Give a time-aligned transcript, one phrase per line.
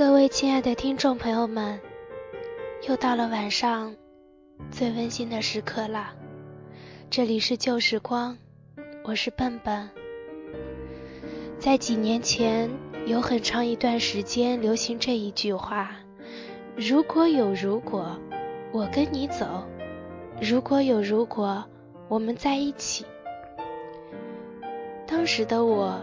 [0.00, 1.78] 各位亲爱的听众朋友们，
[2.88, 3.94] 又到了晚上
[4.70, 6.14] 最温馨的时刻了。
[7.10, 8.34] 这里是旧时光，
[9.04, 9.90] 我是笨笨。
[11.58, 12.70] 在几年前，
[13.04, 15.94] 有很长一段时间流行这一句话
[16.74, 18.18] ：“如果有如果，
[18.72, 19.66] 我跟你走；
[20.40, 21.62] 如果有如果，
[22.08, 23.04] 我们在一起。”
[25.06, 26.02] 当时的我，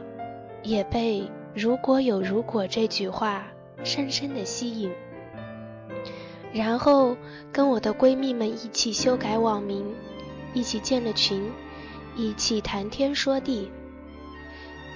[0.62, 3.44] 也被“如果有如果”这句话。
[3.84, 4.92] 深深的吸引，
[6.54, 7.16] 然后
[7.52, 9.96] 跟我的闺蜜们一起修改网名，
[10.54, 11.52] 一起建了群，
[12.16, 13.72] 一起谈天说地。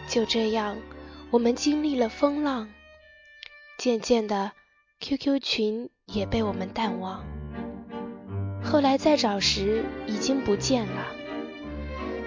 [0.08, 0.76] 就这样，
[1.30, 2.68] 我们经历了风浪，
[3.78, 4.52] 渐渐的
[5.00, 7.24] ，QQ 群也被我们淡忘。
[8.64, 11.06] 后来再找时，已经不见了。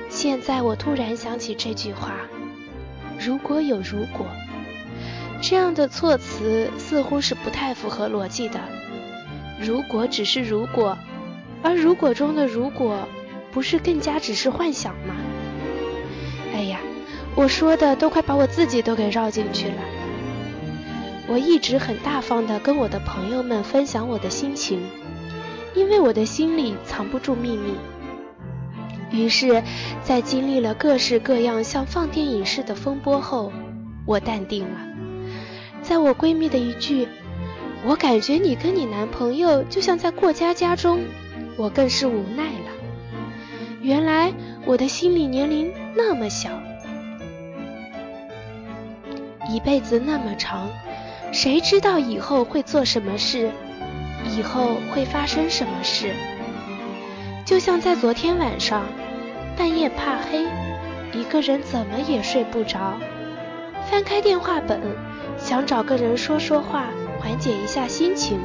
[0.08, 2.14] 现在我突然想起这句话：
[3.18, 4.26] 如果有如果。
[5.46, 8.58] 这样的措辞似乎是不太符合逻辑的。
[9.60, 10.96] 如果只是如果，
[11.62, 13.06] 而如果中的如果，
[13.52, 15.14] 不是更加只是幻想吗？
[16.54, 16.80] 哎呀，
[17.34, 19.74] 我说的都快把我自己都给绕进去了。
[21.26, 24.80] 我一直很大方的跟我的朋友们分享我的心情，
[25.74, 27.74] 因为我的心里藏不住秘密。
[29.10, 29.62] 于是，
[30.02, 33.52] 在经历了各式各样像放电影似的风波后，
[34.06, 34.93] 我淡定了。
[35.84, 37.06] 在我闺蜜的一句
[37.84, 41.04] “我感觉你跟你男朋友就像在过家家”中，
[41.58, 42.70] 我更是无奈了。
[43.82, 44.32] 原来
[44.64, 46.48] 我的心理年龄那么小，
[49.50, 50.70] 一辈子那么长，
[51.32, 53.50] 谁知道以后会做什么事，
[54.34, 56.14] 以后会发生什么事？
[57.44, 58.86] 就像在昨天晚上，
[59.54, 60.46] 半夜怕黑，
[61.12, 62.98] 一个人怎么也睡不着，
[63.90, 64.80] 翻开电话本。
[65.36, 66.86] 想找个人说说话，
[67.18, 68.38] 缓解一下心情，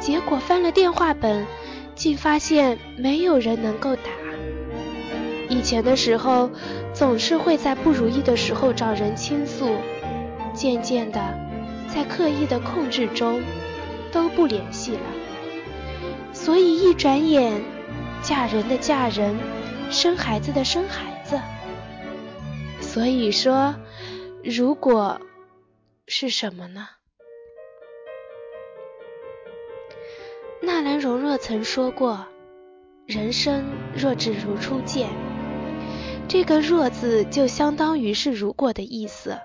[0.00, 1.46] 结果翻了电话本，
[1.94, 4.02] 竟发现没有人能够打。
[5.48, 6.50] 以前的时候，
[6.92, 9.76] 总是会在不如意的时候找人倾诉，
[10.54, 11.20] 渐渐的，
[11.88, 13.42] 在刻意的控制中，
[14.10, 15.00] 都不联系了。
[16.32, 17.62] 所以一转眼，
[18.22, 19.36] 嫁人的嫁人，
[19.90, 21.38] 生孩子的生孩子。
[22.80, 23.74] 所以说，
[24.42, 25.20] 如果。
[26.06, 26.88] 是什么呢？
[30.60, 32.26] 纳兰容若曾说过
[33.06, 35.10] ：“人生若只如初见。”
[36.28, 39.38] 这个“若”字就相当于是“如果”的意思。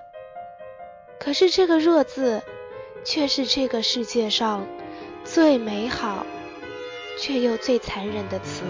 [1.19, 2.41] 可是这个“若”字，
[3.03, 4.67] 却是这个世界上
[5.23, 6.25] 最美好
[7.17, 8.63] 却又最残忍的词。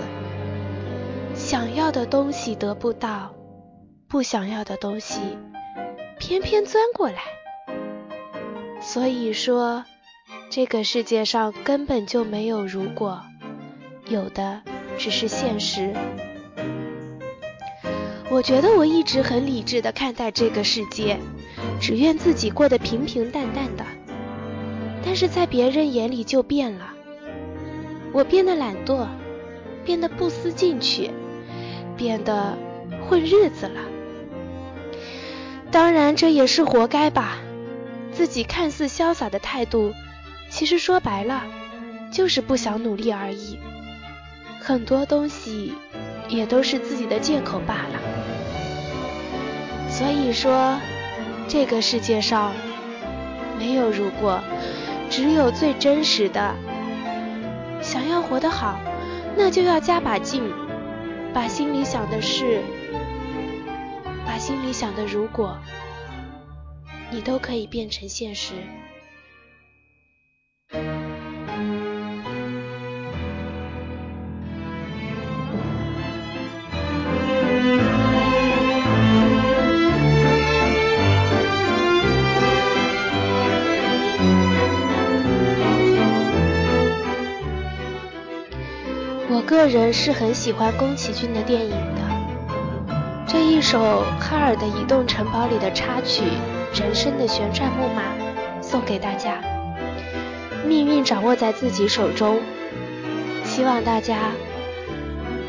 [1.35, 3.35] 想要的东西得不到，
[4.07, 5.19] 不想要的东西
[6.19, 7.38] 偏偏钻过来。
[8.91, 9.85] 所以说，
[10.49, 13.21] 这个世界上根本就没有如果，
[14.07, 14.63] 有的
[14.97, 15.93] 只是现实。
[18.31, 21.19] 我觉得我一直很理智的看待这个世界，
[21.79, 23.85] 只愿自己过得平平淡淡的。
[25.05, 26.89] 但是在别人眼里就变了，
[28.11, 29.05] 我变得懒惰，
[29.85, 31.11] 变得不思进取，
[31.95, 32.57] 变得
[33.07, 33.81] 混日子了。
[35.69, 37.37] 当然，这也是活该吧。
[38.19, 39.93] 自己看似潇洒的态度，
[40.49, 41.41] 其实说白了，
[42.11, 43.57] 就是不想努力而已。
[44.59, 45.73] 很多东西
[46.27, 47.99] 也都是自己的借口罢了。
[49.89, 50.77] 所以说，
[51.47, 52.51] 这个世界上
[53.57, 54.41] 没有如果，
[55.09, 56.53] 只有最真实的。
[57.81, 58.81] 想要活得好，
[59.37, 60.43] 那就要加把劲，
[61.33, 62.59] 把心里想的事，
[64.25, 65.57] 把心里想的如果。
[67.11, 68.53] 你都可以变成现实。
[89.31, 92.18] 我个人是很喜欢宫崎骏的电影的，
[93.31, 96.23] 这一首哈尔的移动城堡里的插曲。
[96.73, 98.01] 人生的旋转木马
[98.61, 99.39] 送给大家。
[100.65, 102.39] 命运掌握在自己手中，
[103.43, 104.31] 希望大家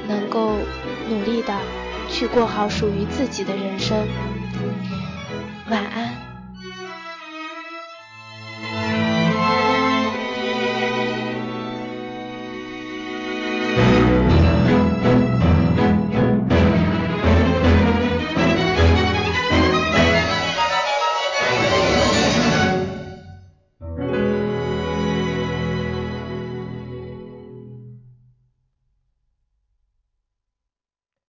[0.06, 0.56] 能够
[1.08, 1.54] 努力的
[2.08, 3.96] 去过好属于自己的人生。
[5.70, 6.29] 晚安。